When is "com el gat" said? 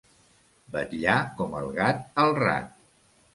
1.41-2.01